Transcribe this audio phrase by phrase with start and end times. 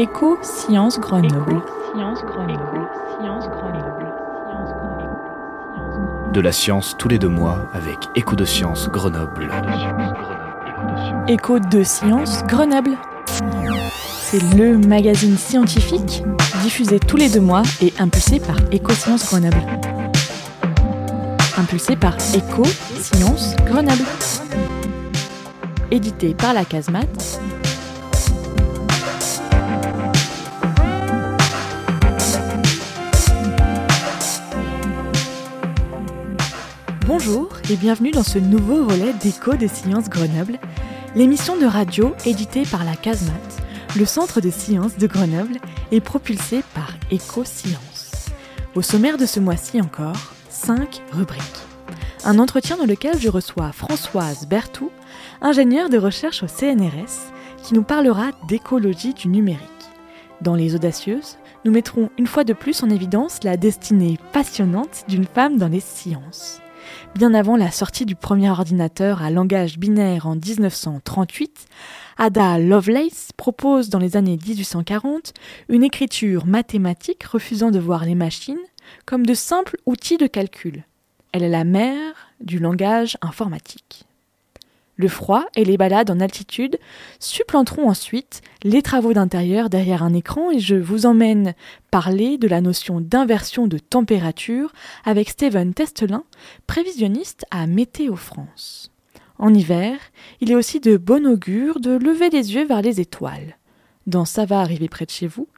[0.00, 1.60] Éco Sciences Grenoble.
[6.32, 9.52] De la science tous les deux mois avec Écho de Sciences Grenoble.
[11.28, 12.96] Écho de Sciences Grenoble.
[14.22, 16.24] C'est le magazine scientifique
[16.62, 19.62] diffusé tous les deux mois et impulsé par Éco Sciences Grenoble.
[21.58, 22.62] Impulsé par Éco
[22.98, 24.04] Sciences Grenoble.
[25.90, 27.38] Édité par la Casemate
[37.12, 40.60] Bonjour et bienvenue dans ce nouveau volet d'Écho des sciences Grenoble,
[41.16, 43.32] l'émission de radio éditée par la CASMAT,
[43.98, 45.56] le centre de sciences de Grenoble,
[45.90, 48.26] et propulsée par Éco Sciences.
[48.76, 51.42] Au sommaire de ce mois-ci encore, 5 rubriques.
[52.22, 54.92] Un entretien dans lequel je reçois Françoise Bertou,
[55.42, 57.32] ingénieure de recherche au CNRS,
[57.64, 59.60] qui nous parlera d'écologie du numérique.
[60.42, 65.26] Dans Les Audacieuses, nous mettrons une fois de plus en évidence la destinée passionnante d'une
[65.26, 66.60] femme dans les sciences.
[67.14, 71.66] Bien avant la sortie du premier ordinateur à langage binaire en 1938,
[72.18, 75.32] Ada Lovelace propose dans les années 1840
[75.68, 78.58] une écriture mathématique refusant de voir les machines
[79.06, 80.84] comme de simples outils de calcul.
[81.32, 84.04] Elle est la mère du langage informatique.
[85.00, 86.78] Le froid et les balades en altitude
[87.20, 91.54] supplanteront ensuite les travaux d'intérieur derrière un écran et je vous emmène
[91.90, 94.74] parler de la notion d'inversion de température
[95.06, 96.24] avec Steven Testelin,
[96.66, 98.92] prévisionniste à Météo France.
[99.38, 99.96] En hiver,
[100.42, 103.56] il est aussi de bon augure de lever les yeux vers les étoiles.
[104.06, 105.48] Dans Ça va arriver près de chez vous,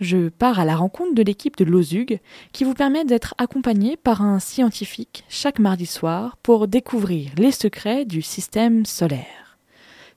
[0.00, 2.20] je pars à la rencontre de l'équipe de Lozug
[2.52, 8.04] qui vous permet d'être accompagné par un scientifique chaque mardi soir pour découvrir les secrets
[8.04, 9.58] du système solaire.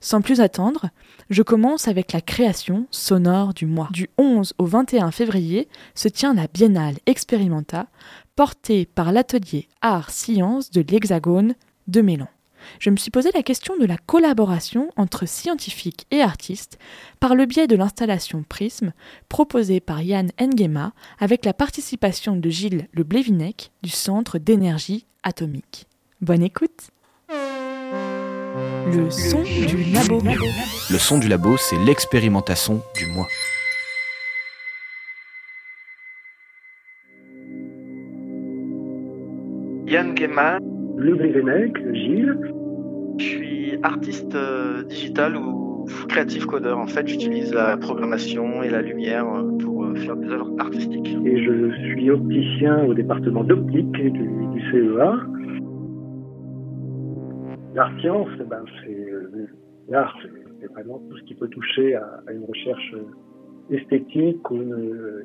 [0.00, 0.90] Sans plus attendre,
[1.30, 3.88] je commence avec la création sonore du mois.
[3.90, 7.86] Du 11 au 21 février se tient la Biennale Experimenta,
[8.36, 11.54] portée par l'atelier Arts Sciences de l'Hexagone
[11.86, 12.28] de Mélan
[12.80, 16.78] je me suis posé la question de la collaboration entre scientifiques et artistes
[17.20, 18.92] par le biais de l'installation Prisme
[19.28, 25.86] proposée par Yann Nguema avec la participation de Gilles Le Blévinec du Centre d'énergie atomique.
[26.20, 26.90] Bonne écoute
[27.28, 30.20] Le son du labo.
[30.90, 33.28] Le son du labo, c'est l'expérimentation du mois.
[39.86, 40.14] Yann
[40.96, 42.38] le Blévenec, Gilles.
[43.18, 46.78] Je suis artiste euh, digital ou créatif codeur.
[46.78, 51.16] En fait, j'utilise la programmation et la lumière euh, pour euh, faire des œuvres artistiques.
[51.24, 55.16] Et je suis opticien au département d'optique du, du, CEA.
[57.74, 59.06] L'art science, eh ben, c'est
[59.88, 60.16] l'art,
[60.60, 62.94] c'est vraiment tout ce qui peut toucher à, à une recherche
[63.70, 65.24] esthétique ou une,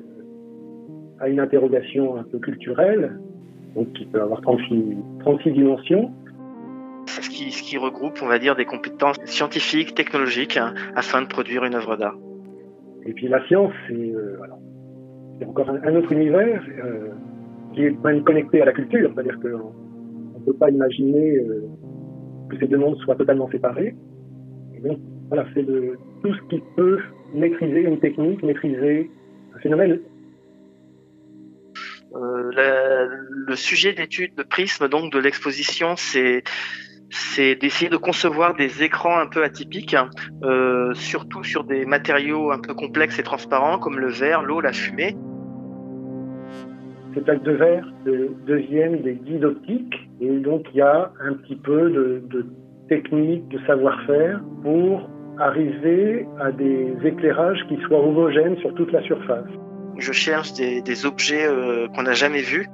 [1.20, 3.18] à une interrogation un peu culturelle
[3.74, 6.10] donc qui peut avoir 36, 36 dimensions.
[7.06, 11.26] Ce qui, ce qui regroupe, on va dire, des compétences scientifiques, technologiques, hein, afin de
[11.26, 12.16] produire une œuvre d'art.
[13.04, 14.36] Et puis la science, c'est euh,
[15.46, 17.08] encore un, autre univers euh,
[17.74, 21.66] qui est même connecté à la culture, c'est-à-dire qu'on ne peut pas imaginer euh,
[22.50, 23.94] que ces deux mondes soient totalement séparés.
[24.76, 24.98] Et donc,
[25.28, 26.98] voilà, c'est tout ce qui peut
[27.34, 29.10] maîtriser une technique, maîtriser
[29.54, 30.00] un phénomène
[32.14, 33.06] euh,
[33.46, 36.42] le sujet d'étude de Prisme, donc de l'exposition, c'est
[37.56, 39.96] d'essayer de concevoir des écrans un peu atypiques,
[40.44, 44.72] euh, surtout sur des matériaux un peu complexes et transparents comme le verre, l'eau, la
[44.72, 45.16] fumée.
[47.14, 47.86] Ces plaques de verre
[48.46, 52.46] deviennent des guides optiques et donc il y a un petit peu de
[52.88, 55.08] technique, de savoir-faire pour
[55.38, 59.50] arriver à des éclairages qui soient homogènes sur toute la surface
[60.00, 62.68] je cherche des, objets euh, qu'on n'a jamais vus.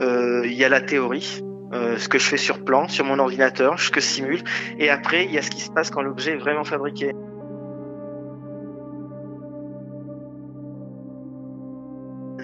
[0.00, 1.42] Euh, il y a la théorie,
[1.72, 4.42] euh, ce que je fais sur plan, sur mon ordinateur, ce que je simule,
[4.78, 7.12] et après il y a ce qui se passe quand l'objet est vraiment fabriqué.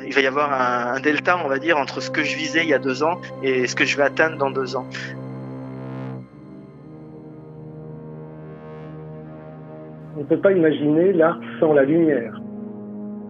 [0.07, 2.63] Il va y avoir un, un, delta, on va dire, entre ce que je visais
[2.63, 4.87] il y a deux ans et ce que je vais atteindre dans deux ans.
[10.17, 12.41] On ne peut pas imaginer l'art sans la lumière.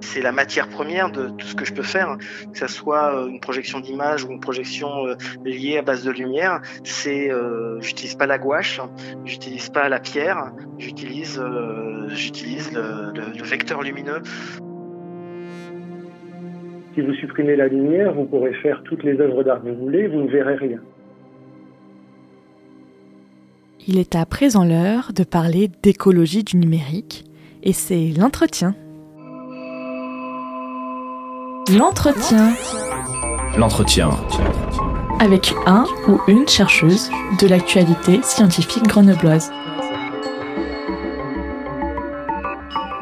[0.01, 2.19] C'est la matière première de tout ce que je peux faire,
[2.53, 5.15] que ce soit euh, une projection d'image ou une projection euh,
[5.45, 6.61] liée à base de lumière.
[6.85, 8.83] C'est, euh, j'utilise pas la gouache,
[9.25, 14.21] j'utilise pas la pierre, j'utilise, euh, j'utilise le, le, le vecteur lumineux.
[16.95, 20.07] Si vous supprimez la lumière, vous pourrez faire toutes les œuvres d'art que vous voulez,
[20.07, 20.81] vous ne verrez rien.
[23.87, 27.27] Il est à présent l'heure de parler d'écologie du numérique
[27.63, 28.75] Et c'est l'entretien.
[31.71, 32.55] L'entretien.
[33.59, 34.11] L'entretien.
[35.21, 39.51] Avec un ou une chercheuse de l'actualité scientifique grenobloise.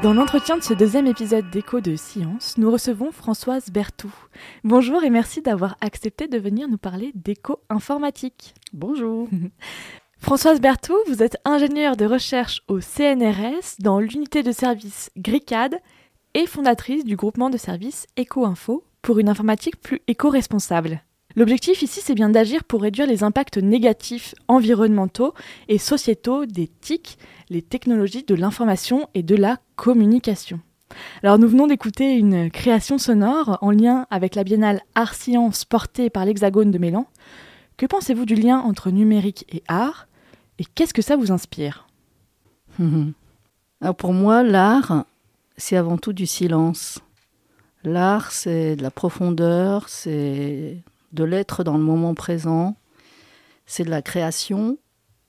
[0.03, 4.13] Dans l'entretien de ce deuxième épisode d'Écho de Science, nous recevons Françoise Bertou.
[4.65, 8.55] Bonjour et merci d'avoir accepté de venir nous parler d'éco informatique.
[8.73, 9.29] Bonjour.
[10.23, 15.81] Françoise Bertou, vous êtes ingénieure de recherche au CNRS dans l'unité de service GRICAD
[16.35, 21.03] et fondatrice du groupement de services Éco-Info pour une informatique plus éco-responsable.
[21.35, 25.35] L'objectif ici, c'est bien d'agir pour réduire les impacts négatifs environnementaux
[25.69, 27.19] et sociétaux des TIC,
[27.51, 30.61] les technologies de l'information et de la communication.
[31.25, 36.11] Alors nous venons d'écouter une création sonore en lien avec la biennale Art Science portée
[36.11, 37.07] par l'Hexagone de Mélan.
[37.77, 40.07] Que pensez-vous du lien entre numérique et art?
[40.63, 41.89] Et qu'est-ce que ça vous inspire
[43.81, 45.07] Alors pour moi, l'art,
[45.57, 47.01] c'est avant tout du silence.
[47.83, 50.79] L'art, c'est de la profondeur, c'est
[51.13, 52.77] de l'être dans le moment présent,
[53.67, 54.79] c'est de la création,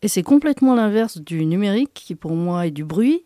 [0.03, 3.23] et c'est complètement l'inverse du numérique qui pour moi est du bruit,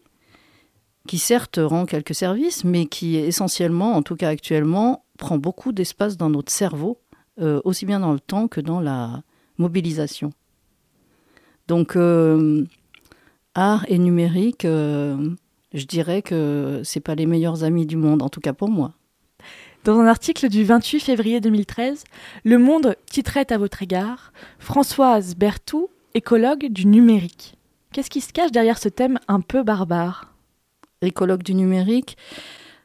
[1.10, 6.16] qui certes rend quelques services, mais qui essentiellement, en tout cas actuellement, prend beaucoup d'espace
[6.16, 7.02] dans notre cerveau,
[7.42, 9.24] euh, aussi bien dans le temps que dans la
[9.58, 10.32] mobilisation.
[11.68, 12.66] Donc, euh,
[13.56, 15.18] art et numérique, euh,
[15.74, 18.94] je dirais que c'est pas les meilleurs amis du monde, en tout cas pour moi.
[19.84, 22.04] Dans un article du 28 février 2013,
[22.44, 27.56] Le Monde titrait à votre égard Françoise Bertou, écologue du numérique.
[27.94, 30.34] Qu'est-ce qui se cache derrière ce thème un peu barbare?
[31.02, 32.18] Écologue du numérique?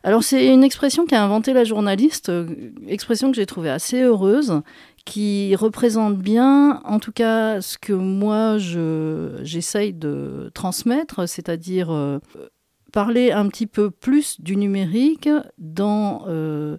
[0.05, 2.47] Alors c'est une expression qu'a inventée la journaliste, euh,
[2.89, 4.63] expression que j'ai trouvée assez heureuse,
[5.05, 12.19] qui représente bien, en tout cas, ce que moi j'essaye de transmettre, c'est-à-dire euh,
[12.93, 15.29] parler un petit peu plus du numérique
[15.59, 16.77] dans euh,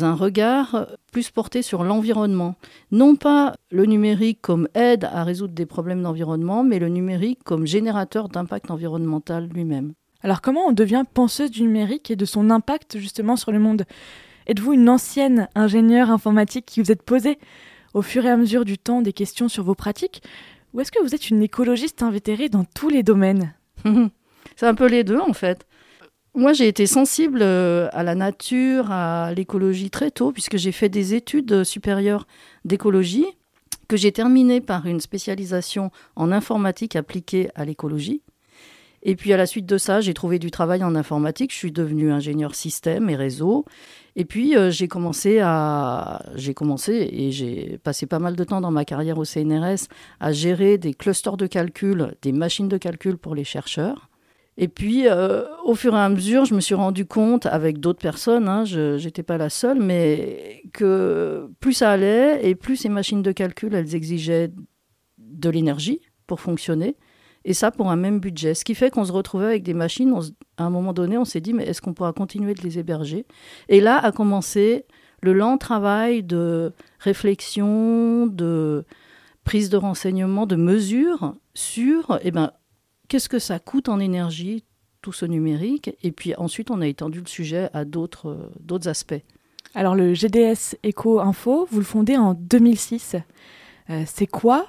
[0.00, 2.54] un regard plus porté sur l'environnement.
[2.90, 7.66] Non pas le numérique comme aide à résoudre des problèmes d'environnement, mais le numérique comme
[7.66, 9.92] générateur d'impact environnemental lui-même.
[10.22, 13.84] Alors comment on devient penseuse du numérique et de son impact justement sur le monde?
[14.48, 17.38] Êtes-vous une ancienne ingénieure informatique qui vous êtes posée
[17.92, 20.22] au fur et à mesure du temps des questions sur vos pratiques
[20.72, 23.54] Ou est-ce que vous êtes une écologiste invétérée dans tous les domaines?
[24.56, 25.66] C'est un peu les deux en fait.
[26.34, 30.88] Moi, j'ai été sensible euh, à la nature, à l'écologie très tôt, puisque j'ai fait
[30.88, 32.26] des études supérieures
[32.64, 33.26] d'écologie,
[33.88, 38.22] que j'ai terminées par une spécialisation en informatique appliquée à l'écologie.
[39.08, 41.50] Et puis à la suite de ça, j'ai trouvé du travail en informatique.
[41.50, 43.64] Je suis devenue ingénieur système et réseau.
[44.16, 48.60] Et puis euh, j'ai commencé à, j'ai commencé et j'ai passé pas mal de temps
[48.60, 49.88] dans ma carrière au CNRS
[50.20, 54.10] à gérer des clusters de calcul, des machines de calcul pour les chercheurs.
[54.58, 58.02] Et puis, euh, au fur et à mesure, je me suis rendu compte, avec d'autres
[58.02, 62.90] personnes, hein, je n'étais pas la seule, mais que plus ça allait et plus ces
[62.90, 64.50] machines de calcul, elles exigeaient
[65.16, 66.96] de l'énergie pour fonctionner.
[67.44, 68.54] Et ça pour un même budget.
[68.54, 70.14] Ce qui fait qu'on se retrouvait avec des machines,
[70.56, 73.26] à un moment donné, on s'est dit, mais est-ce qu'on pourra continuer de les héberger?
[73.68, 74.84] Et là a commencé
[75.22, 78.84] le lent travail de réflexion, de
[79.44, 82.52] prise de renseignements, de mesures sur eh ben,
[83.08, 84.64] qu'est-ce que ça coûte en énergie,
[85.00, 85.90] tout ce numérique?
[86.02, 88.50] Et puis ensuite, on a étendu le sujet à d'autres
[88.86, 89.22] aspects.
[89.74, 93.16] Alors le GDS Eco Info, vous le fondez en 2006.
[93.90, 94.66] Euh, c'est quoi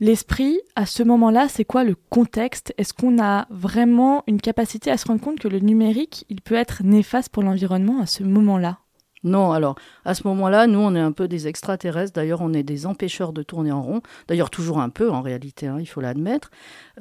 [0.00, 2.72] L'esprit, à ce moment-là, c'est quoi le contexte?
[2.78, 6.54] Est-ce qu'on a vraiment une capacité à se rendre compte que le numérique, il peut
[6.54, 8.78] être néfaste pour l'environnement à ce moment-là?
[9.24, 9.74] Non, alors
[10.04, 12.12] à ce moment-là, nous, on est un peu des extraterrestres.
[12.12, 14.00] D'ailleurs, on est des empêcheurs de tourner en rond.
[14.28, 16.52] D'ailleurs, toujours un peu en réalité, hein, il faut l'admettre.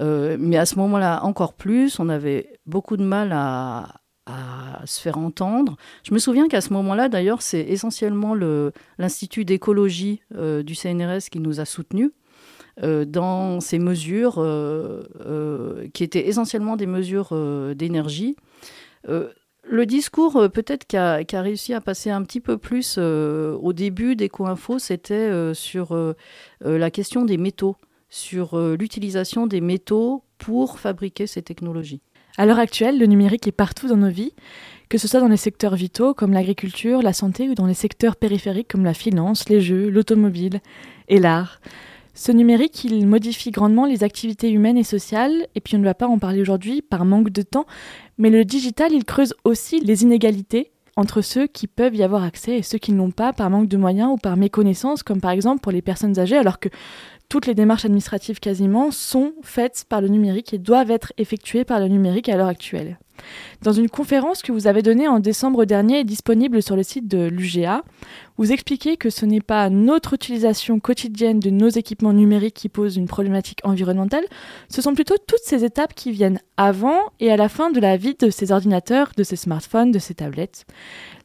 [0.02, 4.02] Euh, mais à ce moment-là, encore plus, on avait beaucoup de mal à,
[4.86, 5.78] se faire entendre.
[6.04, 8.36] Je me souviens qu'à ce moment-là, d'ailleurs, c'est essentiellement
[8.98, 12.12] l'Institut d'écologie euh, du CNRS qui nous a soutenus.
[12.84, 17.36] Euh, dans ces mesures euh, euh, qui étaient essentiellement des mesures
[17.76, 18.36] d'énergie.
[19.08, 24.80] le discours, peut-être, qui a, réussi à passer un petit peu plus au début d'Eco-Info,
[24.80, 25.98] c'était sur
[26.62, 27.76] la question des métaux,
[28.10, 32.02] sur l'utilisation des métaux pour fabriquer ces technologies.
[32.38, 34.34] À l'heure actuelle, le numérique est partout dans nos vies,
[34.90, 38.16] que ce soit dans les secteurs vitaux comme l'agriculture, la santé ou dans les secteurs
[38.16, 40.60] périphériques comme la finance, les jeux, l'automobile
[41.08, 41.60] et l'art.
[42.18, 45.94] Ce numérique, il modifie grandement les activités humaines et sociales, et puis on ne va
[45.94, 47.68] pas en parler aujourd'hui par manque de temps,
[48.18, 52.58] mais le digital, il creuse aussi les inégalités entre ceux qui peuvent y avoir accès
[52.58, 55.30] et ceux qui ne l'ont pas par manque de moyens ou par méconnaissance, comme par
[55.30, 56.70] exemple pour les personnes âgées, alors que
[57.30, 61.80] toutes les démarches administratives quasiment sont faites par le numérique et doivent être effectuées par
[61.80, 62.98] le numérique à l'heure actuelle.
[63.62, 67.08] Dans une conférence que vous avez donnée en décembre dernier et disponible sur le site
[67.08, 67.84] de l'UGA,
[68.38, 72.98] vous expliquez que ce n'est pas notre utilisation quotidienne de nos équipements numériques qui pose
[72.98, 74.26] une problématique environnementale,
[74.70, 77.98] ce sont plutôt toutes ces étapes qui viennent avant et à la fin de la
[77.98, 80.66] vie de ces ordinateurs, de ces smartphones, de ces tablettes.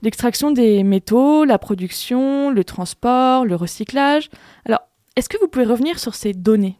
[0.02, 4.30] L'extraction des métaux, la production, le transport, le recyclage.
[4.64, 4.80] Alors,
[5.16, 6.78] est-ce que vous pouvez revenir sur ces données?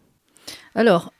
[0.74, 1.12] Alors,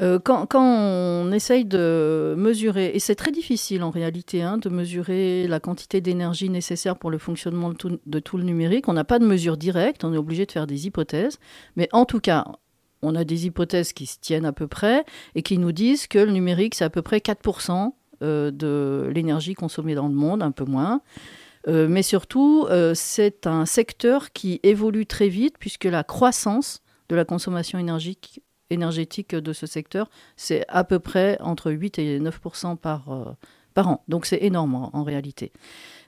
[0.00, 5.46] euh, quand, on essaye de mesurer, et c'est très difficile en réalité hein, de mesurer
[5.48, 9.26] la quantité d'énergie nécessaire pour le fonctionnement de tout, le numérique, on n'a pas de
[9.26, 11.38] mesure directe, on est obligé de faire des hypothèses,
[11.76, 12.44] mais en tout cas,
[13.00, 16.18] on a des hypothèses qui se tiennent à peu près et qui nous disent que
[16.18, 20.50] le numérique, c'est à peu près 4% euh, de l'énergie consommée dans le monde, un
[20.50, 21.00] peu moins.
[21.68, 27.24] Euh, mais surtout, c'est un secteur qui évolue très vite puisque la croissance de la
[27.24, 32.40] consommation énergique énergétique de ce secteur, c'est à peu près entre 8 et 9
[32.80, 33.24] par, euh,
[33.74, 34.04] par an.
[34.08, 35.52] Donc c'est énorme en, réalité.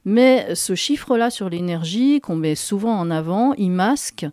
[0.05, 4.27] Mais ce chiffre-là sur l'énergie qu'on met souvent en avant, il masque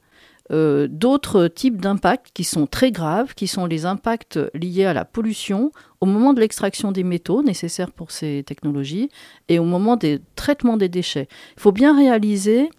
[0.51, 5.03] euh, d'autres types d'impacts qui sont très graves, qui sont les impacts liés à la
[5.03, 9.09] pollution au moment de l'extraction des métaux nécessaires pour ces technologies
[9.49, 11.27] et au moment des traitements des déchets.
[11.57, 12.69] Il faut bien réaliser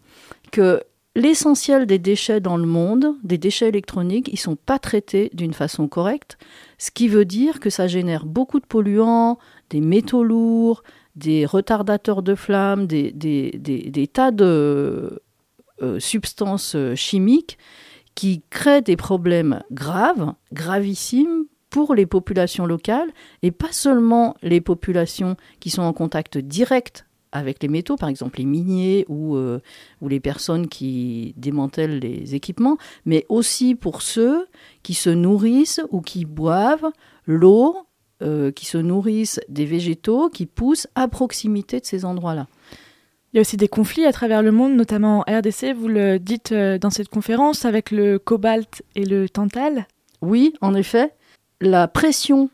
[0.53, 0.83] que
[1.17, 5.55] L'essentiel des déchets dans le monde, des déchets électroniques, ils ne sont pas traités d'une
[5.55, 6.37] façon correcte,
[6.77, 9.39] ce qui veut dire que ça génère beaucoup de polluants,
[9.71, 10.83] des métaux lourds,
[11.15, 15.23] des retardateurs de flammes, des, tas de
[15.81, 17.57] euh, substances euh, chimiques
[18.15, 23.11] qui créent des problèmes graves, gravissimes pour les populations locales
[23.43, 28.39] et pas seulement les populations qui sont en contact direct avec les métaux, par exemple
[28.39, 29.61] les miniers ou, euh,
[30.01, 34.47] ou les personnes qui démantèlent les équipements, mais aussi pour ceux
[34.83, 36.91] qui se nourrissent ou qui boivent
[37.27, 37.77] l'eau,
[38.23, 42.47] euh, qui se nourrissent des végétaux qui poussent à proximité de ces endroits-là.
[43.33, 46.19] Il y a aussi des conflits à travers le monde, notamment en RDC, vous le
[46.19, 49.87] dites euh, dans cette conférence, avec le cobalt et le tantal.
[50.23, 51.13] Oui, en effet.
[51.61, 52.51] La pression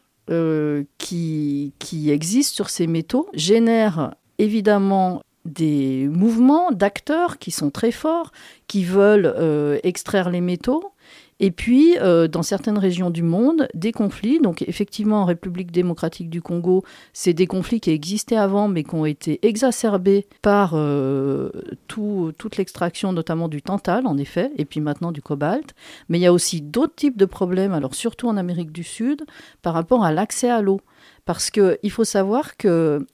[0.97, 8.33] qui, qui existe sur ces métaux génère évidemment des mouvements d'acteurs qui sont très forts,
[8.69, 10.93] qui veulent euh, extraire les métaux.
[11.41, 14.39] Et puis, euh, dans certaines régions du monde, des conflits.
[14.39, 18.95] Donc, effectivement, en République démocratique du Congo, c'est des conflits qui existaient avant, mais qui
[18.95, 21.51] ont été exacerbés par euh,
[21.89, 25.75] toute l'extraction, notamment du tantal, en effet, et puis maintenant du cobalt.
[26.09, 29.25] Mais il y a aussi d'autres types de problèmes, alors surtout en Amérique du Sud,
[29.63, 30.81] par rapport à l'accès à l'eau.
[31.25, 33.05] Parce qu'il faut savoir que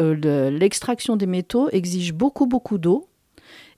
[0.00, 3.08] euh, l'extraction des métaux exige beaucoup, beaucoup d'eau.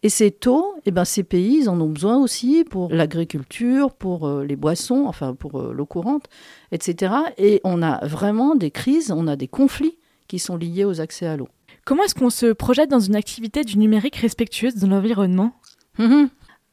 [0.02, 4.28] Et cette eau, eh ben, ces pays, ils en ont besoin aussi pour l'agriculture, pour
[4.28, 6.26] euh, les boissons, enfin pour euh, l'eau courante,
[6.70, 7.14] etc.
[7.36, 9.98] Et on a vraiment des crises, on a des conflits
[10.28, 11.48] qui sont liés aux accès à l'eau.
[11.84, 15.52] Comment est-ce qu'on se projette dans une activité du numérique respectueuse de l'environnement?
[15.98, 16.28] Hum, hum.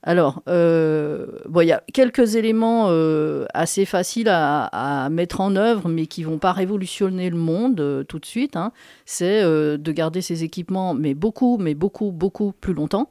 [0.08, 5.90] Alors, euh, bon, il y a quelques éléments euh, assez faciles à, mettre en œuvre,
[5.90, 8.56] mais qui vont pas révolutionner le monde euh, tout de suite.
[8.56, 8.72] Hein.
[9.06, 13.10] C'est de garder ces équipements, mais beaucoup, mais beaucoup, beaucoup plus longtemps.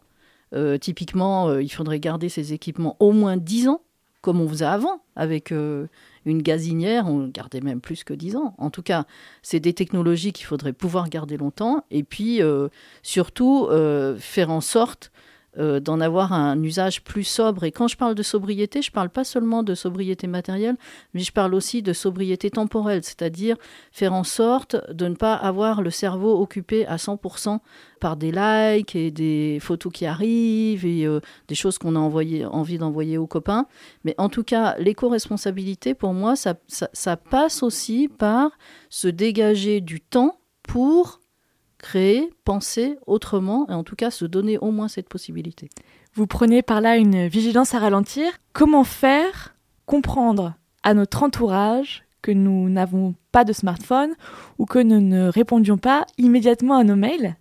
[0.81, 3.81] typiquement, il faudrait garder ces équipements au moins 10 ans,
[4.21, 8.55] comme on faisait avant, avec une gazinière, on gardait même plus que 10 ans.
[8.59, 9.05] En tout cas,
[9.43, 12.41] c'est des technologies qu'il faudrait pouvoir garder longtemps, et puis
[13.03, 13.69] surtout
[14.19, 15.11] faire en sorte
[15.59, 17.65] euh, d'en avoir un usage plus sobre.
[17.65, 20.77] Et quand je parle de sobriété, je ne parle pas seulement de sobriété matérielle,
[21.15, 23.57] mais je parle aussi de sobriété temporelle, c'est-à-dire
[23.93, 27.61] faire en sorte de ne pas avoir le cerveau occupé à 100%
[28.01, 32.79] par des likes et des photos qui arrivent et euh, des choses qu'on a envie
[32.79, 33.67] d'envoyer aux copains.
[34.05, 38.51] Mais en tout cas, l'éco-responsabilité, pour moi, ça, ça passe aussi par
[38.91, 41.21] se dégager du temps pour
[41.85, 45.69] créer, penser autrement, et en tout cas se donner au moins cette possibilité.
[46.15, 48.33] Vous prenez par là une vigilance à ralentir.
[48.55, 54.15] Comment faire comprendre à notre entourage que nous n'avons pas de smartphone
[54.59, 57.37] ou que nous ne répondions pas immédiatement à nos mails?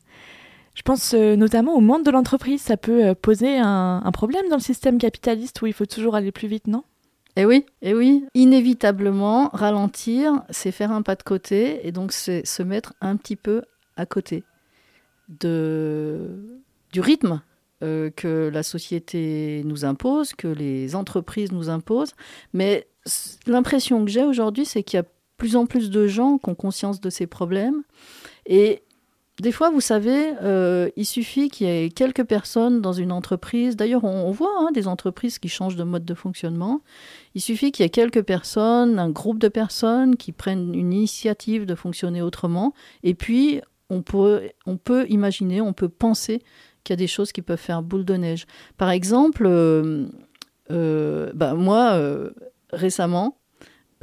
[0.75, 2.62] Je pense euh, notamment au monde de l'entreprise.
[2.62, 6.33] Ça peut euh, poser un, problème dans le système capitaliste où il faut toujours aller
[6.33, 6.83] plus vite, non?
[7.38, 8.25] Eh oui, eh oui.
[8.33, 13.35] Inévitablement, ralentir, c'est faire un pas de côté et donc c'est se mettre un petit
[13.35, 13.63] peu
[13.95, 14.43] à côté
[15.29, 16.59] de,
[16.91, 17.41] du rythme
[17.83, 22.13] euh, que la société nous impose, que les entreprises nous imposent.
[22.53, 22.88] Mais
[23.45, 25.05] l'impression que j'ai aujourd'hui, c'est qu'il y a
[25.38, 27.83] plus en plus de gens qui ont conscience de ces problèmes.
[28.45, 28.83] Et
[29.41, 33.75] des fois, vous savez, euh, il suffit qu'il y ait quelques personnes dans une entreprise.
[33.75, 36.81] D'ailleurs, on, voit hein, des entreprises qui changent de mode de fonctionnement.
[37.33, 41.65] Il suffit qu'il y ait quelques personnes, un groupe de personnes qui prennent une initiative
[41.65, 42.73] de fonctionner autrement.
[43.01, 43.62] Et puis,
[43.93, 46.41] on peut, imaginer, on peut penser
[46.83, 48.45] qu'il y a des choses qui peuvent faire boule de neige.
[48.77, 50.07] Par exemple, euh,
[50.71, 52.00] euh, bah, moi,
[52.71, 53.38] récemment,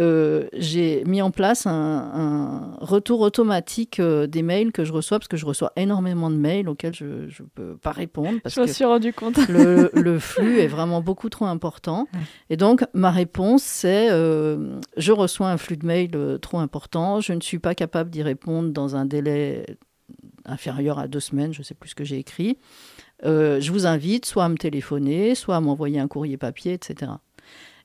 [0.01, 5.29] euh, j'ai mis en place un, retour automatique euh, des mails que je reçois, parce
[5.29, 8.41] que je reçois énormément de mails auxquels je ne peux pas répondre.
[8.43, 9.37] Parce je me suis rendu compte.
[9.49, 12.09] le, flux est vraiment beaucoup trop important.
[12.49, 17.33] Et donc, ma réponse, c'est euh, je reçois un flux de mails trop important, je
[17.33, 19.67] ne suis pas capable d'y répondre dans un délai
[20.47, 22.57] inférieur à deux semaines, je ne sais plus ce que j'ai écrit.
[23.23, 27.13] je vous invite soit à me téléphoner, soit à m'envoyer un courrier papier, etc.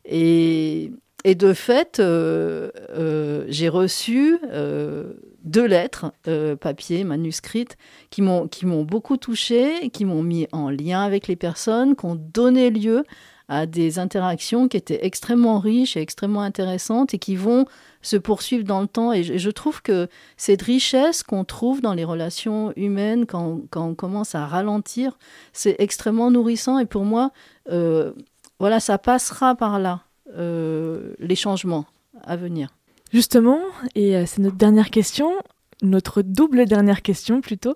[0.06, 0.92] Et
[1.28, 5.14] et de fait, euh, euh, j'ai reçu euh,
[5.44, 6.12] deux lettres,
[6.62, 7.78] papier, manuscrites,
[8.12, 12.70] qui m'ont beaucoup touché, qui m'ont mis en lien avec les personnes, qui ont donné
[12.70, 13.04] lieu
[13.48, 17.66] à des interactions qui étaient extrêmement riches et extrêmement intéressantes et qui vont
[18.04, 19.12] se poursuivre dans le temps.
[19.12, 23.96] Et je, trouve que cette richesse qu'on trouve dans les relations humaines quand, quand on
[23.96, 25.18] commence à ralentir,
[25.54, 26.78] c'est extrêmement nourrissant.
[26.78, 27.32] Et pour moi,
[28.60, 30.06] voilà, ça passera par là.
[30.34, 31.86] Euh, les changements
[32.24, 32.70] à venir.
[33.14, 33.60] Justement,
[33.94, 35.32] et euh, c'est notre dernière question,
[35.84, 37.76] notre double dernière question plutôt,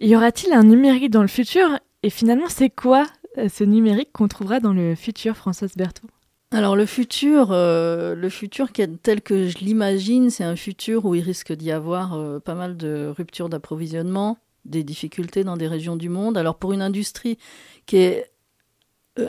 [0.00, 1.68] y aura-t-il un numérique dans le futur?
[2.04, 3.06] Et finalement, c'est quoi
[3.38, 6.06] euh, ce numérique qu'on trouvera dans le futur, Françoise Berthaud?
[6.52, 11.52] Alors le futur, le futur tel que je l'imagine, c'est un futur où il risque
[11.52, 16.36] d'y avoir pas mal de ruptures d'approvisionnement, des difficultés dans des régions du monde.
[16.36, 17.38] Alors pour une industrie
[17.86, 18.32] qui est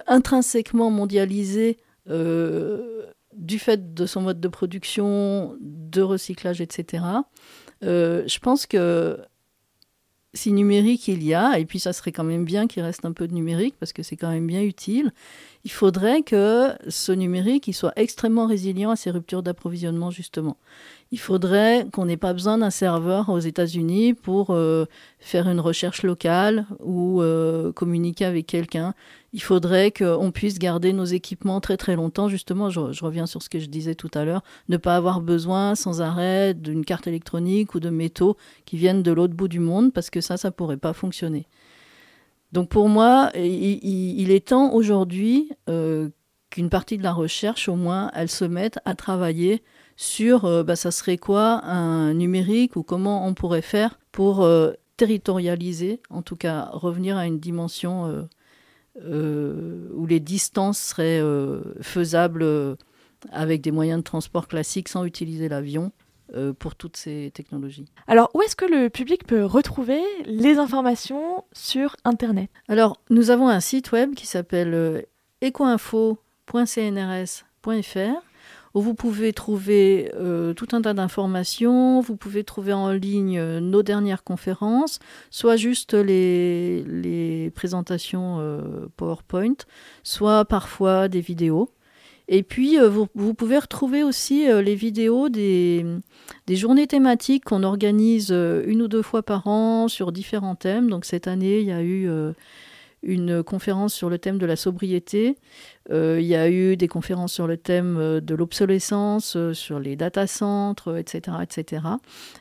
[0.07, 1.77] intrinsèquement mondialisée,
[2.09, 7.03] euh, du fait de son mode de production, de recyclage, etc.
[7.83, 9.19] Euh, je pense que
[10.33, 13.11] si numérique il y a, et puis ça serait quand même bien qu'il reste un
[13.11, 15.11] peu de numérique parce que c'est quand même bien utile,
[15.63, 20.57] il faudrait que ce numérique soit extrêmement résilient à ces ruptures d'approvisionnement justement.
[21.11, 24.85] Il faudrait qu'on n'ait pas besoin d'un serveur aux États-Unis pour euh,
[25.19, 28.93] faire une recherche locale ou euh, communiquer avec quelqu'un.
[29.33, 32.29] Il faudrait qu'on puisse garder nos équipements très très longtemps.
[32.29, 35.75] Justement, je, reviens sur ce que je disais tout à l'heure, ne pas avoir besoin
[35.75, 39.91] sans arrêt d'une carte électronique ou de métaux qui viennent de l'autre bout du monde
[39.93, 41.45] parce que ça, ça pourrait pas fonctionner.
[42.51, 46.09] Donc pour moi, il, est temps aujourd'hui euh,
[46.49, 49.63] qu'une partie de la recherche, au moins, elle se mette à travailler
[49.95, 54.73] sur euh, bah, ça serait quoi un numérique ou comment on pourrait faire pour euh,
[54.97, 58.27] territorialiser, en tout cas revenir à une dimension
[58.99, 61.23] où les distances seraient
[61.81, 62.77] faisables
[63.31, 65.91] avec des moyens de transport classiques sans utiliser l'avion.
[66.33, 67.91] Euh, pour toutes ces technologies.
[68.07, 72.49] Alors, où est-ce que le public peut retrouver les informations sur Internet?
[72.69, 75.01] Alors, nous avons un site web qui s'appelle euh,
[75.43, 78.23] ecoinfo.cnrs.fr
[78.73, 83.83] où vous pouvez trouver euh, tout un tas d'informations, vous pouvez trouver en ligne nos
[83.83, 84.99] dernières conférences,
[85.31, 88.39] soit juste les, les présentations
[88.95, 89.57] PowerPoint,
[90.03, 91.69] soit parfois des vidéos.
[92.33, 95.85] Et puis, euh, vous, pouvez retrouver aussi euh, les vidéos des,
[96.49, 100.89] journées thématiques qu'on organise euh, une ou deux fois par an sur différents thèmes.
[100.89, 102.09] Donc, cette année, il y a eu
[103.03, 105.35] une conférence sur le thème de la sobriété.
[105.89, 110.97] il y a eu des conférences sur le thème de l'obsolescence, sur les data centres,
[110.97, 111.83] etc., etc.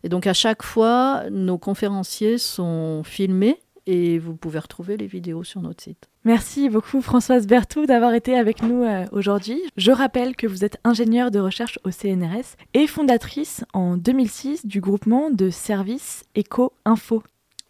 [0.04, 5.42] Et donc, à chaque fois, nos conférenciers sont filmés et vous pouvez retrouver les vidéos
[5.42, 6.09] sur notre site.
[6.24, 9.58] Merci beaucoup Françoise Berthoud d'avoir été avec nous euh, aujourd'hui.
[9.78, 14.82] Je rappelle que vous êtes ingénieure de recherche au CNRS et fondatrice en 2006 du
[14.82, 17.22] groupement de services Eco-Info.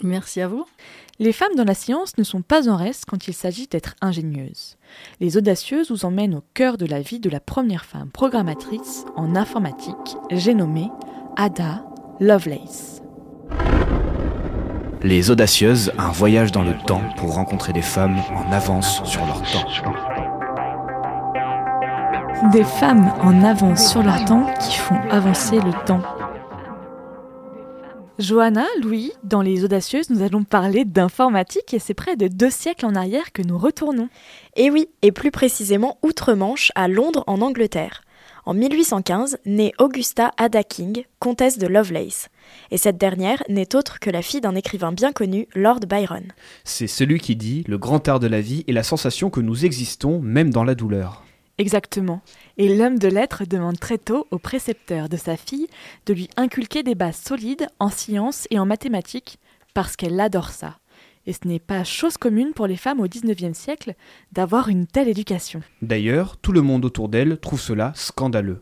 [0.02, 0.64] Merci à vous.
[1.20, 4.78] Les femmes dans la science ne sont pas en reste quand il s'agit d'être ingénieuses.
[5.20, 9.36] Les audacieuses vous emmènent au cœur de la vie de la première femme programmatrice en
[9.36, 10.88] informatique, j'ai nommé
[11.36, 11.84] Ada
[12.18, 13.00] Lovelace.
[15.02, 19.40] Les Audacieuses, un voyage dans le temps pour rencontrer des femmes en avance sur leur
[19.50, 19.66] temps.
[22.52, 26.02] Des femmes en avance sur leur temps qui font avancer le temps.
[28.18, 32.84] Johanna, Louis, dans Les Audacieuses, nous allons parler d'informatique et c'est près de deux siècles
[32.84, 34.10] en arrière que nous retournons.
[34.56, 38.02] Et oui, et plus précisément outre-Manche, à Londres, en Angleterre.
[38.44, 42.28] En 1815 naît Augusta Ada King, comtesse de Lovelace.
[42.70, 46.32] Et cette dernière n'est autre que la fille d'un écrivain bien connu, Lord Byron.
[46.64, 49.64] C'est celui qui dit Le grand art de la vie est la sensation que nous
[49.64, 51.24] existons même dans la douleur.
[51.58, 52.22] Exactement.
[52.56, 55.66] Et l'homme de lettres demande très tôt au précepteur de sa fille
[56.06, 59.38] de lui inculquer des bases solides en sciences et en mathématiques,
[59.74, 60.78] parce qu'elle adore ça.
[61.26, 63.94] Et ce n'est pas chose commune pour les femmes au XIXe siècle
[64.32, 65.60] d'avoir une telle éducation.
[65.82, 68.60] D'ailleurs, tout le monde autour d'elle trouve cela scandaleux.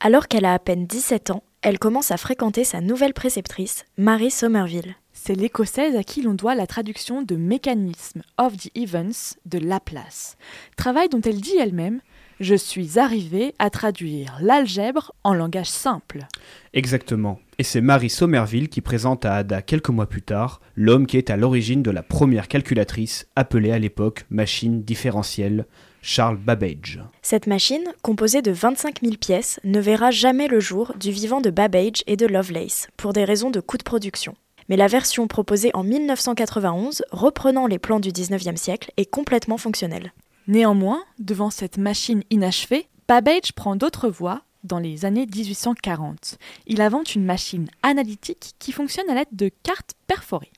[0.00, 4.32] Alors qu'elle a à peine 17 ans, elle commence à fréquenter sa nouvelle préceptrice, Marie
[4.32, 4.96] Somerville.
[5.12, 10.36] C'est l'écossaise à qui l'on doit la traduction de Mécanisme of the Events de Laplace,
[10.76, 12.00] travail dont elle dit elle-même
[12.40, 16.26] Je suis arrivée à traduire l'algèbre en langage simple.
[16.72, 17.38] Exactement.
[17.58, 21.30] Et c'est Marie Somerville qui présente à Ada quelques mois plus tard l'homme qui est
[21.30, 25.66] à l'origine de la première calculatrice appelée à l'époque machine différentielle,
[26.02, 27.00] Charles Babbage.
[27.22, 31.48] Cette machine, composée de 25 000 pièces, ne verra jamais le jour du vivant de
[31.48, 34.34] Babbage et de Lovelace, pour des raisons de coût de production.
[34.68, 40.12] Mais la version proposée en 1991, reprenant les plans du 19e siècle, est complètement fonctionnelle.
[40.48, 46.36] Néanmoins, devant cette machine inachevée, Babbage prend d'autres voies dans les années 1840.
[46.66, 50.52] Il invente une machine analytique qui fonctionne à l'aide de cartes perforées.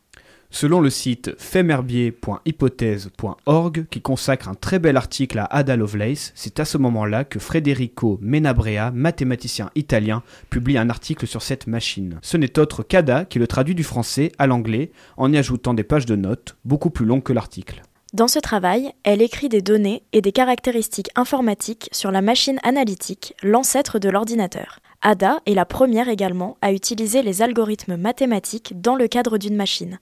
[0.55, 6.65] Selon le site femerbier.hypothèse.org, qui consacre un très bel article à Ada Lovelace, c'est à
[6.65, 12.21] ce moment-là que Federico Menabrea, mathématicien italien, publie un article sur cette machine.
[12.23, 15.83] Ce n'est autre qu'Ada qui le traduit du français à l'anglais en y ajoutant des
[15.83, 17.83] pages de notes, beaucoup plus longues que l'article.
[18.13, 23.35] Dans ce travail, elle écrit des données et des caractéristiques informatiques sur la machine analytique,
[23.43, 24.79] l'ancêtre de l'ordinateur.
[25.03, 29.99] Ada est la première également à utiliser les algorithmes mathématiques dans le cadre d'une machine.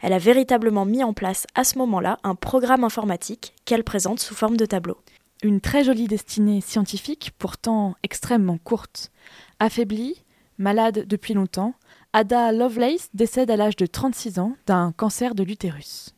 [0.00, 4.34] Elle a véritablement mis en place à ce moment-là un programme informatique qu'elle présente sous
[4.34, 4.98] forme de tableau.
[5.42, 9.10] Une très jolie destinée scientifique, pourtant extrêmement courte.
[9.58, 10.24] Affaiblie,
[10.58, 11.74] malade depuis longtemps,
[12.12, 16.14] Ada Lovelace décède à l'âge de 36 ans d'un cancer de l'utérus.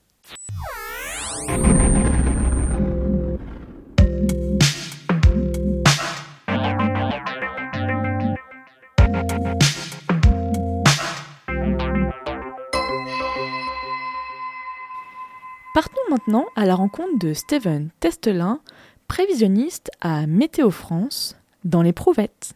[16.18, 18.58] Maintenant à la rencontre de Steven Testelin,
[19.06, 22.54] prévisionniste à Météo France, dans les Prouvettes.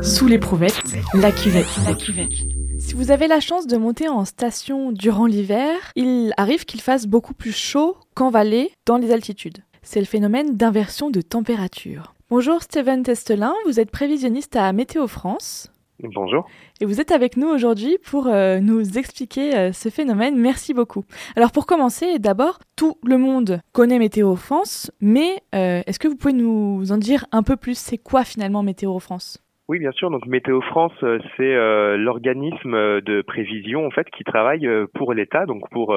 [0.00, 0.82] Sous les prouvettes,
[1.14, 1.66] la cuvette.
[1.84, 2.30] La cuvette.
[2.78, 7.06] Si vous avez la chance de monter en station durant l'hiver, il arrive qu'il fasse
[7.08, 12.11] beaucoup plus chaud qu'en vallée dans les altitudes c'est le phénomène d'inversion de température.
[12.34, 15.70] Bonjour Steven Testelin, vous êtes prévisionniste à Météo France.
[16.02, 16.46] Bonjour.
[16.80, 20.38] Et vous êtes avec nous aujourd'hui pour euh, nous expliquer euh, ce phénomène.
[20.38, 21.04] Merci beaucoup.
[21.36, 26.16] Alors pour commencer, d'abord, tout le monde connaît Météo France, mais euh, est-ce que vous
[26.16, 27.76] pouvez nous en dire un peu plus?
[27.76, 29.36] C'est quoi finalement Météo France?
[29.72, 30.10] Oui, bien sûr.
[30.10, 35.14] Donc Météo France, euh, c'est euh, l'organisme de prévision en fait qui travaille euh, pour
[35.14, 35.96] l'État, donc pour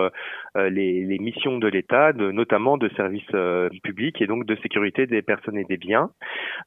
[0.55, 3.35] les, missions de l'État, notamment de services
[3.83, 6.09] publics et donc de sécurité des personnes et des biens.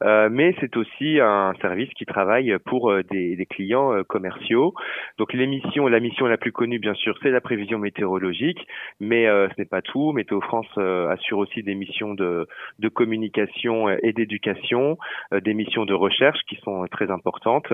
[0.03, 4.75] mais c'est aussi un service qui travaille pour des, clients commerciaux.
[5.17, 8.67] Donc les la mission la plus connue, bien sûr, c'est la prévision météorologique,
[9.01, 10.13] mais ce n'est pas tout.
[10.13, 12.47] Météo France assure aussi des missions de,
[12.79, 14.99] de communication et d'éducation,
[15.33, 17.73] des missions de recherche qui sont très importantes,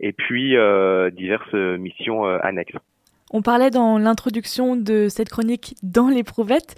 [0.00, 2.76] et puis euh, diverses missions euh, annexes.
[3.32, 6.74] On parlait dans l'introduction de cette chronique dans l'éprouvettes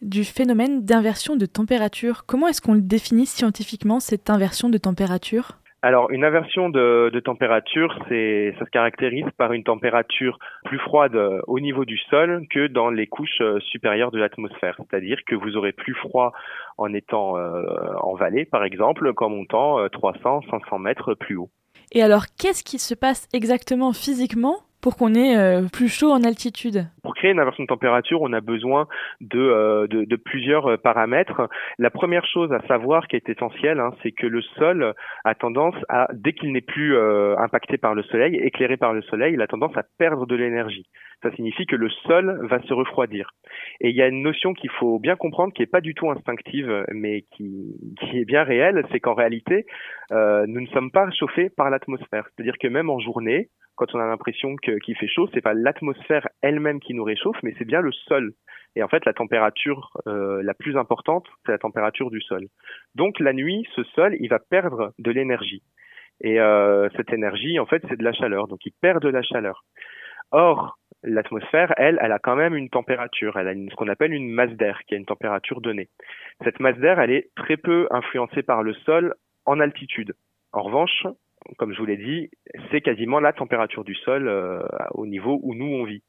[0.00, 2.24] du phénomène d'inversion de température.
[2.26, 5.61] Comment est-ce qu'on le définit scientifiquement, cette inversion de température?
[5.84, 11.16] Alors, une inversion de, température, c'est, ça se caractérise par une température plus froide
[11.48, 14.76] au niveau du sol que dans les couches euh, supérieures de l'atmosphère.
[14.78, 16.32] C'est-à-dire que vous aurez plus froid
[16.78, 17.64] en étant euh,
[18.00, 21.50] en vallée, par exemple, qu'en montant 300, euh, 500 mètres plus haut.
[21.90, 26.24] Et alors, qu'est-ce qui se passe exactement physiquement pour qu'on ait euh, plus chaud en
[26.24, 28.88] altitude Pour créer une inversion de température, on a besoin
[29.20, 31.48] de, euh, de, de, plusieurs euh, paramètres.
[31.78, 34.92] La première chose à savoir qui est essentielle, hein, c'est que le sol
[35.24, 36.98] a tendance à, dès qu'il n'est plus
[37.38, 40.86] impacté par le soleil, éclairé par le soleil, il a tendance à perdre de l'énergie.
[41.22, 43.30] Ça signifie que le sol va se refroidir.
[43.80, 46.10] Et il y a une notion qu'il faut bien comprendre, qui est pas du tout
[46.10, 49.64] instinctive, mais qui, qui est bien réelle, c'est qu'en réalité,
[50.10, 52.26] nous ne sommes pas chauffés par l'atmosphère.
[52.34, 56.28] C'est-à-dire que même en journée, quand on a l'impression qu'il fait chaud, c'est pas l'atmosphère
[56.42, 58.32] elle-même qui nous réchauffe, mais c'est bien le sol.
[58.76, 62.46] Et en fait, la température euh, la plus importante, c'est la température du sol.
[62.94, 65.62] Donc la nuit, ce sol, il va perdre de l'énergie.
[66.20, 68.48] Et euh, cette énergie, en fait, c'est de la chaleur.
[68.48, 69.64] Donc il perd de la chaleur.
[70.30, 73.36] Or, l'atmosphère, elle, elle a quand même une température.
[73.36, 75.88] Elle a ce qu'on appelle une masse d'air, qui a une température donnée.
[76.44, 80.14] Cette masse d'air, elle est très peu influencée par le sol en altitude.
[80.52, 81.06] En revanche,
[81.58, 82.30] comme je vous l'ai dit,
[82.70, 86.02] c'est quasiment la température du sol euh, au niveau où nous on vit.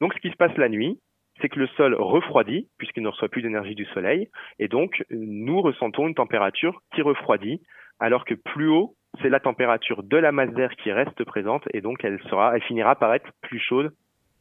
[0.00, 1.00] Donc ce qui se passe la nuit,
[1.40, 5.60] c'est que le sol refroidit puisqu'il ne reçoit plus d'énergie du soleil et donc nous
[5.60, 7.62] ressentons une température qui refroidit
[8.00, 11.80] alors que plus haut c'est la température de la masse d'air qui reste présente et
[11.80, 13.92] donc elle sera elle finira par être plus chaude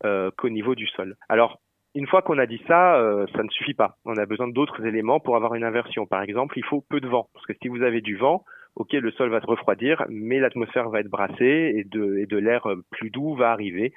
[0.06, 1.16] euh, qu'au niveau du sol.
[1.30, 1.60] Alors
[1.96, 3.96] une fois qu'on a dit ça, euh, ça ne suffit pas.
[4.06, 6.06] On a besoin d'autres éléments pour avoir une inversion.
[6.06, 8.44] Par exemple, il faut peu de vent parce que si vous avez du vent,
[8.78, 12.38] ok, le sol va se refroidir, mais l'atmosphère va être brassée et de, et de
[12.38, 13.94] l'air plus doux va arriver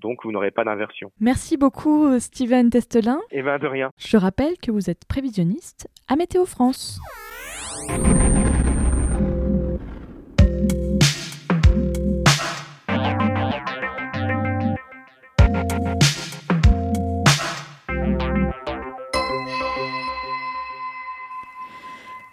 [0.00, 1.12] donc vous n'aurez pas d'inversion.
[1.20, 3.20] Merci beaucoup Steven Testelin.
[3.30, 3.90] Et eh bien de rien.
[3.98, 6.98] Je rappelle que vous êtes prévisionniste à Météo France.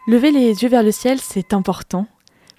[0.10, 2.08] Lever les yeux vers le ciel, c'est important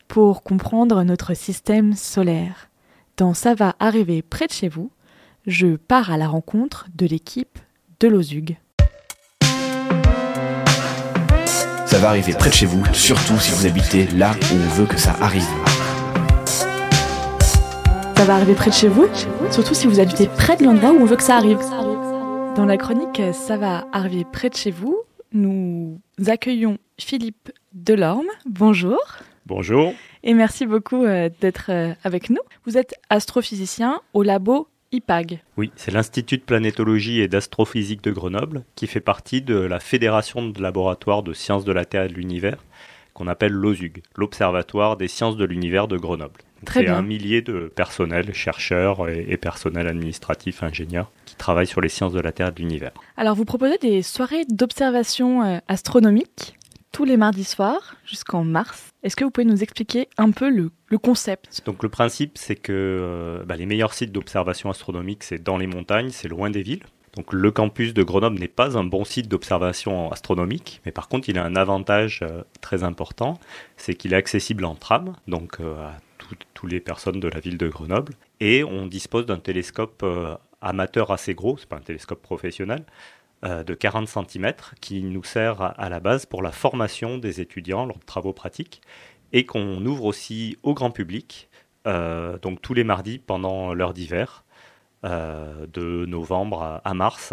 [0.06, 2.68] pour comprendre notre système solaire.
[3.16, 4.90] Dans Ça va arriver près de chez vous,
[5.46, 7.58] je pars à la rencontre de l'équipe
[8.00, 8.58] de l'OZUG.
[11.86, 14.86] Ça va arriver près de chez vous, surtout si vous habitez là où on veut
[14.86, 15.48] que ça arrive.
[18.14, 19.08] Ça va arriver près de chez vous,
[19.50, 21.60] surtout si vous habitez près de l'endroit où on veut que ça arrive.
[22.56, 24.98] Dans la chronique Ça va arriver près de chez vous,
[25.32, 28.28] nous accueillons Philippe Delorme.
[28.46, 29.00] Bonjour.
[29.46, 29.94] Bonjour.
[30.22, 32.40] Et merci beaucoup euh, d'être euh, avec nous.
[32.66, 35.40] Vous êtes astrophysicien au labo IPAG.
[35.56, 40.48] Oui, c'est l'Institut de planétologie et d'astrophysique de Grenoble qui fait partie de la Fédération
[40.48, 42.58] de laboratoires de sciences de la Terre et de l'univers
[43.12, 46.40] qu'on appelle l'OSUG, l'Observatoire des sciences de l'univers de Grenoble.
[46.64, 46.96] Très bien.
[46.96, 52.12] un millier de personnels, chercheurs et, et personnels administratifs, ingénieurs qui travaillent sur les sciences
[52.12, 52.92] de la Terre et de l'univers.
[53.16, 56.58] Alors vous proposez des soirées d'observation euh, astronomique
[56.92, 58.90] tous les mardis soirs jusqu'en mars.
[59.02, 61.62] Est-ce que vous pouvez nous expliquer un peu le, concept?
[61.66, 65.66] Donc le principe, c'est que euh, bah, les meilleurs sites d'observation astronomique, c'est dans les
[65.66, 66.82] montagnes, c'est loin des villes.
[67.14, 71.28] Donc le campus de Grenoble n'est pas un bon site d'observation astronomique, mais par contre
[71.28, 73.38] il a un avantage euh, très important,
[73.76, 77.58] c'est qu'il est accessible en tram, donc euh, à toutes les personnes de la ville
[77.58, 80.04] de Grenoble, et on dispose d'un télescope
[80.60, 82.84] amateur assez gros, c'est pas un télescope professionnel,
[83.44, 87.86] euh, de 40 cm qui nous sert à, la base pour la formation des étudiants,
[87.86, 88.80] leurs travaux pratiques,
[89.32, 91.48] et qu'on ouvre aussi au grand public,
[91.86, 94.47] euh, donc tous les mardis pendant l'heure d'hiver, euh,
[95.04, 97.32] de novembre à, mars.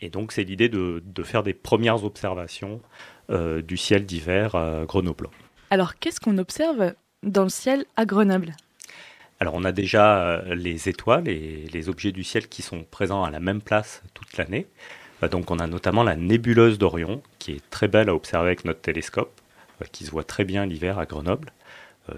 [0.00, 2.80] Et donc c'est l'idée de, faire des premières observations
[3.28, 5.28] du ciel d'hiver Grenoble.
[5.70, 8.54] Alors qu'est-ce qu'on observe dans le ciel à Grenoble?
[9.42, 13.24] Alors on a déjà euh, les étoiles et les objets du ciel qui sont présents
[13.24, 14.68] à la même place toute l'année.
[15.24, 18.64] Euh, donc on a notamment la nébuleuse d'Orion qui est très belle à observer avec
[18.64, 19.32] notre télescope,
[19.80, 21.50] euh, qui se voit très bien l'hiver à Grenoble.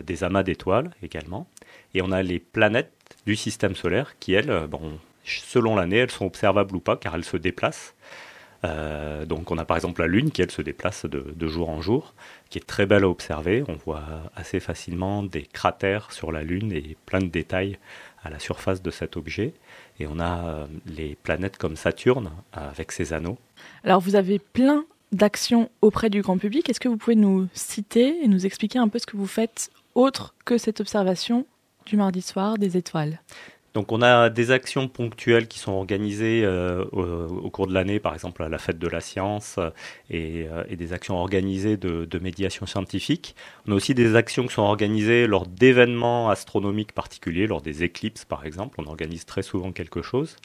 [0.02, 1.46] Des amas d'étoiles également.
[1.94, 2.92] Et on a les planètes
[3.26, 7.24] du système solaire qui, elles, bon, selon l'année, elles sont observables ou pas car elles
[7.24, 7.94] se déplacent.
[8.64, 11.82] Euh, donc on a par exemple la Lune qui elle se déplace de, jour en
[11.82, 12.14] jour,
[12.48, 13.62] qui est très belle à observer.
[13.68, 17.78] On voit assez facilement des cratères sur la Lune et plein de détails
[18.22, 19.52] à la surface de cet objet.
[20.00, 23.38] Et on a euh, les planètes comme Saturne avec ses anneaux.
[23.84, 26.68] Alors vous avez plein d'actions auprès du grand public.
[26.68, 29.70] Est-ce que vous pouvez nous citer et nous expliquer un peu ce que vous faites
[29.94, 31.46] autre que cette observation
[31.86, 33.18] du mardi soir des étoiles
[33.74, 38.14] donc on a des actions ponctuelles qui sont organisées euh, au, cours de l'année, par
[38.14, 43.34] exemple à la fête de la science, euh, et, des actions organisées de, médiation scientifique.
[43.66, 48.24] On a aussi des actions qui sont organisées lors d'événements astronomiques particuliers, lors des éclipses
[48.24, 48.80] par exemple.
[48.80, 50.36] On organise très souvent quelque chose.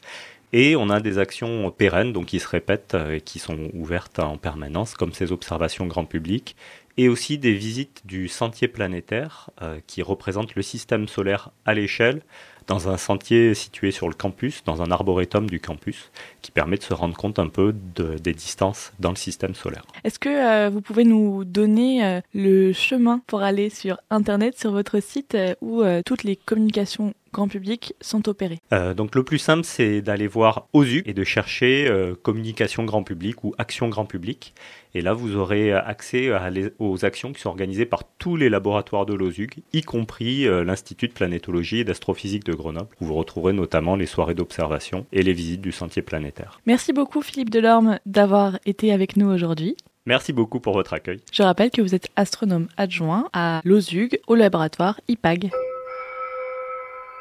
[0.52, 4.18] Et on a des actions pérennes, donc qui se répètent euh, et qui sont ouvertes
[4.18, 6.56] en permanence, comme ces observations grand public,
[7.02, 9.50] et aussi des visites du sentier planétaire,
[9.86, 12.22] qui représente le système solaire à l'échelle
[12.70, 16.84] dans un sentier situé sur le campus, dans un arboretum du campus, qui permet de
[16.84, 19.82] se rendre compte un peu des distances dans le système solaire.
[20.04, 24.70] Est-ce que euh, vous pouvez nous donner euh, le chemin pour aller sur Internet, sur
[24.70, 28.60] votre site, euh, où toutes les communications grand public sont opérées
[28.96, 31.90] Donc le plus simple, c'est d'aller voir OSU et de chercher
[32.22, 34.54] communication grand public ou action grand public.
[34.94, 36.30] Et là, vous aurez accès
[36.78, 41.08] aux actions qui sont organisées par tous les laboratoires de l'OSUG, y compris euh, l'Institut
[41.08, 45.32] de planétologie et d'astrophysique de Grenoble, où vous retrouverez notamment les soirées d'observation et les
[45.32, 46.60] visites du sentier planétaire.
[46.66, 49.76] Merci beaucoup Philippe Delorme d'avoir été avec nous aujourd'hui.
[50.06, 51.20] Merci beaucoup pour votre accueil.
[51.32, 55.50] Je rappelle que vous êtes astronome adjoint à l'OSUG au laboratoire IPAG.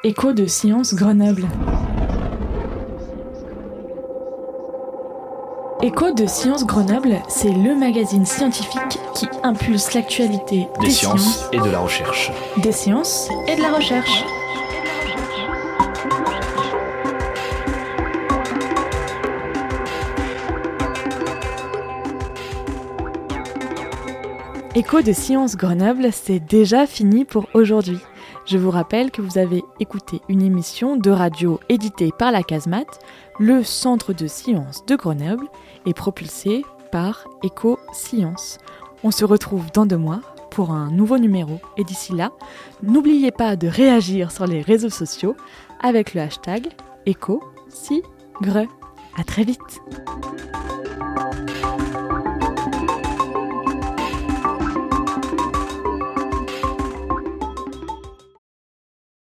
[0.06, 1.46] Écho de Science Grenoble.
[5.82, 11.70] Écho de Science Grenoble, c'est le magazine scientifique qui impulse l'actualité des, sciences, et de
[11.70, 12.32] la recherche.
[12.64, 14.24] Des sciences et de la recherche.
[24.76, 28.00] Écho de Science Grenoble, c'est déjà fini pour aujourd'hui.
[28.50, 33.00] Je vous rappelle que vous avez écouté une émission de radio éditée par la Casemate,
[33.38, 35.46] le Centre de Sciences de Grenoble,
[35.86, 38.58] et propulsée par Écho Sciences.
[39.04, 41.60] On se retrouve dans deux mois pour un nouveau numéro.
[41.78, 42.32] Et d'ici là,
[42.82, 45.36] n'oubliez pas de réagir sur les réseaux sociaux
[45.80, 46.70] avec le hashtag
[47.06, 48.68] EchoSigre.
[49.16, 49.80] À très vite